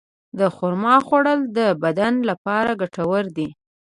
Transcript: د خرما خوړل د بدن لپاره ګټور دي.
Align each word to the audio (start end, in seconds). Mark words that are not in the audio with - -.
د 0.39 0.41
خرما 0.55 0.95
خوړل 1.05 1.39
د 1.57 1.59
بدن 1.83 2.13
لپاره 2.29 2.71
ګټور 2.81 3.23
دي. 3.37 3.49